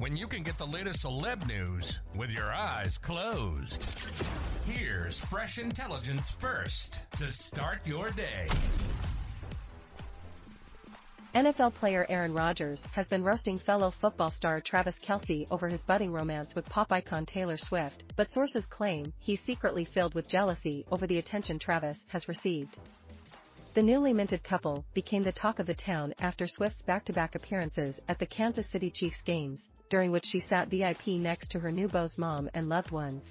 when 0.00 0.16
you 0.16 0.26
can 0.26 0.42
get 0.42 0.58
the 0.58 0.66
latest 0.66 1.04
celeb 1.04 1.46
news 1.46 2.00
with 2.14 2.30
your 2.30 2.52
eyes 2.52 2.98
closed? 2.98 3.84
Here's 4.66 5.20
fresh 5.20 5.58
intelligence 5.58 6.30
first 6.30 7.02
to 7.18 7.30
start 7.30 7.86
your 7.86 8.10
day. 8.10 8.48
NFL 11.34 11.74
player 11.74 12.06
Aaron 12.08 12.32
Rodgers 12.32 12.80
has 12.92 13.08
been 13.08 13.24
roasting 13.24 13.58
fellow 13.58 13.92
football 14.00 14.30
star 14.30 14.60
Travis 14.60 14.94
Kelce 15.04 15.46
over 15.50 15.68
his 15.68 15.82
budding 15.82 16.12
romance 16.12 16.54
with 16.54 16.64
pop 16.66 16.92
icon 16.92 17.26
Taylor 17.26 17.56
Swift, 17.56 18.04
but 18.16 18.30
sources 18.30 18.64
claim 18.66 19.12
he's 19.18 19.40
secretly 19.40 19.84
filled 19.84 20.14
with 20.14 20.28
jealousy 20.28 20.86
over 20.92 21.06
the 21.06 21.18
attention 21.18 21.58
Travis 21.58 21.98
has 22.08 22.28
received. 22.28 22.78
The 23.74 23.82
newly 23.82 24.12
minted 24.12 24.44
couple 24.44 24.84
became 24.94 25.24
the 25.24 25.32
talk 25.32 25.58
of 25.58 25.66
the 25.66 25.74
town 25.74 26.14
after 26.20 26.46
Swift's 26.46 26.82
back-to-back 26.82 27.34
appearances 27.34 27.98
at 28.08 28.20
the 28.20 28.26
Kansas 28.26 28.70
City 28.70 28.88
Chiefs 28.88 29.20
games, 29.22 29.60
during 29.94 30.10
which 30.10 30.26
she 30.26 30.40
sat 30.40 30.68
VIP 30.70 31.06
next 31.06 31.52
to 31.52 31.60
her 31.60 31.70
new 31.70 31.86
beau's 31.86 32.18
mom 32.18 32.50
and 32.52 32.68
loved 32.68 32.90
ones. 32.90 33.22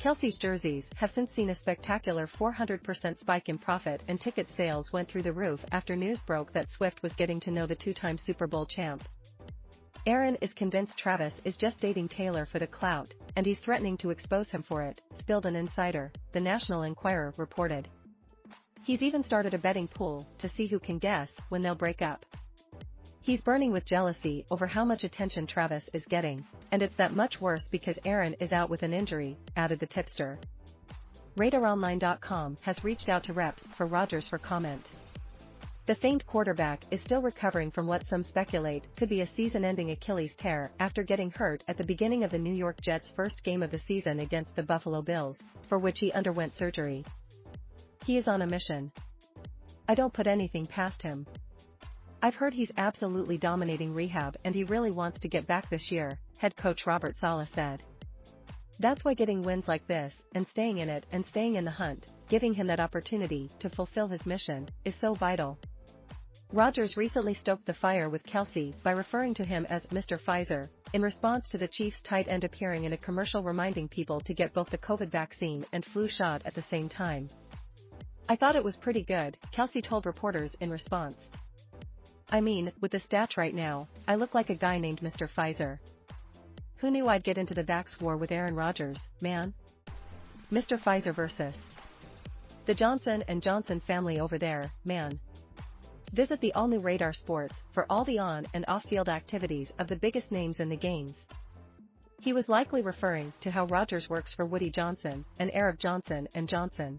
Kelce's 0.00 0.36
jerseys 0.36 0.84
have 0.96 1.12
since 1.12 1.30
seen 1.30 1.50
a 1.50 1.54
spectacular 1.54 2.26
400% 2.26 3.16
spike 3.16 3.48
in 3.48 3.58
profit 3.58 4.02
and 4.08 4.20
ticket 4.20 4.48
sales 4.56 4.92
went 4.92 5.08
through 5.08 5.22
the 5.22 5.32
roof 5.32 5.64
after 5.70 5.94
news 5.94 6.18
broke 6.26 6.52
that 6.52 6.68
Swift 6.68 7.00
was 7.04 7.12
getting 7.12 7.38
to 7.38 7.52
know 7.52 7.64
the 7.64 7.76
two-time 7.76 8.18
Super 8.18 8.48
Bowl 8.48 8.66
champ. 8.66 9.04
Aaron 10.04 10.36
is 10.40 10.52
convinced 10.52 10.98
Travis 10.98 11.34
is 11.44 11.56
just 11.56 11.78
dating 11.78 12.08
Taylor 12.08 12.44
for 12.44 12.58
the 12.58 12.66
clout, 12.66 13.14
and 13.36 13.46
he's 13.46 13.60
threatening 13.60 13.96
to 13.98 14.10
expose 14.10 14.50
him 14.50 14.64
for 14.64 14.82
it, 14.82 15.00
spilled 15.14 15.46
an 15.46 15.54
insider, 15.54 16.10
the 16.32 16.40
National 16.40 16.82
Enquirer 16.82 17.34
reported. 17.36 17.86
He's 18.82 19.02
even 19.02 19.22
started 19.22 19.54
a 19.54 19.58
betting 19.58 19.86
pool 19.86 20.26
to 20.38 20.48
see 20.48 20.66
who 20.66 20.80
can 20.80 20.98
guess 20.98 21.30
when 21.50 21.62
they'll 21.62 21.76
break 21.76 22.02
up. 22.02 22.26
He's 23.22 23.40
burning 23.40 23.70
with 23.70 23.84
jealousy 23.84 24.44
over 24.50 24.66
how 24.66 24.84
much 24.84 25.04
attention 25.04 25.46
Travis 25.46 25.88
is 25.92 26.04
getting, 26.06 26.44
and 26.72 26.82
it's 26.82 26.96
that 26.96 27.14
much 27.14 27.40
worse 27.40 27.68
because 27.70 27.96
Aaron 28.04 28.34
is 28.40 28.50
out 28.50 28.68
with 28.68 28.82
an 28.82 28.92
injury, 28.92 29.36
added 29.56 29.78
the 29.78 29.86
tipster. 29.86 30.40
RadarOnline.com 31.36 32.58
has 32.62 32.82
reached 32.82 33.08
out 33.08 33.22
to 33.24 33.32
reps 33.32 33.64
for 33.76 33.86
Rodgers 33.86 34.28
for 34.28 34.38
comment. 34.38 34.90
The 35.86 35.94
famed 35.94 36.26
quarterback 36.26 36.82
is 36.90 37.00
still 37.00 37.22
recovering 37.22 37.70
from 37.70 37.86
what 37.86 38.04
some 38.08 38.24
speculate 38.24 38.88
could 38.96 39.08
be 39.08 39.20
a 39.20 39.26
season-ending 39.26 39.92
Achilles 39.92 40.34
tear 40.36 40.72
after 40.80 41.04
getting 41.04 41.30
hurt 41.30 41.62
at 41.68 41.78
the 41.78 41.84
beginning 41.84 42.24
of 42.24 42.32
the 42.32 42.38
New 42.38 42.52
York 42.52 42.80
Jets' 42.80 43.12
first 43.14 43.44
game 43.44 43.62
of 43.62 43.70
the 43.70 43.78
season 43.78 44.18
against 44.18 44.56
the 44.56 44.64
Buffalo 44.64 45.00
Bills, 45.00 45.38
for 45.68 45.78
which 45.78 46.00
he 46.00 46.10
underwent 46.10 46.56
surgery. 46.56 47.04
He 48.04 48.16
is 48.16 48.26
on 48.26 48.42
a 48.42 48.48
mission. 48.48 48.90
I 49.88 49.94
don't 49.94 50.12
put 50.12 50.26
anything 50.26 50.66
past 50.66 51.02
him. 51.02 51.24
I've 52.24 52.36
heard 52.36 52.54
he's 52.54 52.70
absolutely 52.76 53.36
dominating 53.36 53.94
rehab 53.94 54.36
and 54.44 54.54
he 54.54 54.62
really 54.62 54.92
wants 54.92 55.18
to 55.20 55.28
get 55.28 55.48
back 55.48 55.68
this 55.68 55.90
year, 55.90 56.20
head 56.38 56.56
coach 56.56 56.86
Robert 56.86 57.16
Saleh 57.16 57.48
said. 57.52 57.82
That's 58.78 59.04
why 59.04 59.14
getting 59.14 59.42
wins 59.42 59.66
like 59.66 59.84
this, 59.88 60.14
and 60.32 60.46
staying 60.46 60.78
in 60.78 60.88
it 60.88 61.04
and 61.10 61.26
staying 61.26 61.56
in 61.56 61.64
the 61.64 61.72
hunt, 61.72 62.06
giving 62.28 62.54
him 62.54 62.68
that 62.68 62.78
opportunity 62.78 63.50
to 63.58 63.68
fulfill 63.68 64.06
his 64.06 64.24
mission, 64.24 64.68
is 64.84 64.94
so 64.94 65.14
vital. 65.14 65.58
Rodgers 66.52 66.96
recently 66.96 67.34
stoked 67.34 67.66
the 67.66 67.74
fire 67.74 68.08
with 68.08 68.22
Kelce 68.22 68.80
by 68.84 68.92
referring 68.92 69.34
to 69.34 69.44
him 69.44 69.66
as 69.68 69.84
Mr. 69.86 70.16
Pfizer, 70.16 70.68
in 70.92 71.02
response 71.02 71.48
to 71.48 71.58
the 71.58 71.66
Chiefs' 71.66 72.02
tight 72.02 72.28
end 72.28 72.44
appearing 72.44 72.84
in 72.84 72.92
a 72.92 72.98
commercial 72.98 73.42
reminding 73.42 73.88
people 73.88 74.20
to 74.20 74.34
get 74.34 74.54
both 74.54 74.70
the 74.70 74.78
COVID 74.78 75.10
vaccine 75.10 75.64
and 75.72 75.84
flu 75.84 76.06
shot 76.06 76.42
at 76.44 76.54
the 76.54 76.62
same 76.62 76.88
time. 76.88 77.28
I 78.28 78.36
thought 78.36 78.54
it 78.54 78.62
was 78.62 78.76
pretty 78.76 79.02
good, 79.02 79.36
Kelce 79.52 79.82
told 79.82 80.06
reporters 80.06 80.54
in 80.60 80.70
response. 80.70 81.16
I 82.32 82.40
mean, 82.40 82.72
with 82.80 82.92
the 82.92 82.98
stats 82.98 83.36
right 83.36 83.54
now, 83.54 83.88
I 84.08 84.14
look 84.14 84.34
like 84.34 84.48
a 84.48 84.54
guy 84.54 84.78
named 84.78 85.02
Mr. 85.02 85.28
Pfizer. 85.28 85.78
Who 86.78 86.90
knew 86.90 87.06
I'd 87.06 87.22
get 87.22 87.36
into 87.36 87.52
the 87.52 87.62
Vax 87.62 88.00
war 88.00 88.16
with 88.16 88.32
Aaron 88.32 88.56
Rodgers, 88.56 88.98
man? 89.20 89.52
Mr. 90.50 90.80
Pfizer 90.82 91.14
versus 91.14 91.54
the 92.64 92.72
Johnson 92.72 93.22
and 93.28 93.42
Johnson 93.42 93.80
family 93.80 94.18
over 94.18 94.38
there, 94.38 94.72
man. 94.86 95.20
Visit 96.14 96.40
the 96.40 96.54
all-new 96.54 96.80
Radar 96.80 97.12
Sports 97.12 97.54
for 97.74 97.84
all 97.90 98.04
the 98.04 98.18
on 98.18 98.46
and 98.54 98.64
off-field 98.66 99.10
activities 99.10 99.70
of 99.78 99.88
the 99.88 99.96
biggest 99.96 100.32
names 100.32 100.58
in 100.58 100.70
the 100.70 100.76
games. 100.76 101.16
He 102.20 102.32
was 102.32 102.48
likely 102.48 102.80
referring 102.80 103.34
to 103.42 103.50
how 103.50 103.66
Rodgers 103.66 104.08
works 104.08 104.32
for 104.32 104.46
Woody 104.46 104.70
Johnson, 104.70 105.26
an 105.38 105.50
heir 105.50 105.68
of 105.68 105.78
Johnson 105.78 106.28
and 106.34 106.48
Johnson. 106.48 106.98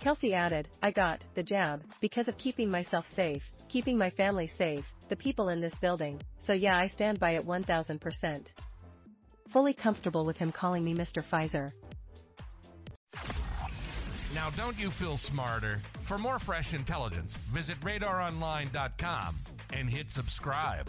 Kelce 0.00 0.32
added, 0.32 0.68
I 0.82 0.90
got 0.90 1.24
the 1.34 1.42
jab 1.42 1.82
because 2.00 2.28
of 2.28 2.36
keeping 2.36 2.70
myself 2.70 3.06
safe, 3.14 3.42
keeping 3.76 3.98
my 3.98 4.08
family 4.08 4.46
safe, 4.46 4.90
the 5.10 5.16
people 5.16 5.50
in 5.50 5.60
this 5.60 5.74
building, 5.74 6.18
so 6.38 6.54
yeah 6.54 6.78
I 6.78 6.86
stand 6.86 7.20
by 7.20 7.32
it 7.32 7.46
1000%. 7.46 8.52
Fully 9.48 9.74
comfortable 9.74 10.24
with 10.24 10.38
him 10.38 10.50
calling 10.50 10.82
me 10.82 10.94
Mr. 10.94 11.22
Pfizer. 11.22 11.72
Now, 14.34 14.48
don't 14.56 14.78
you 14.78 14.90
feel 14.90 15.18
smarter? 15.18 15.82
For 16.00 16.16
more 16.16 16.38
fresh 16.38 16.72
intelligence, 16.72 17.36
visit 17.36 17.78
radaronline.com 17.80 19.36
and 19.74 19.90
hit 19.90 20.10
subscribe. 20.10 20.88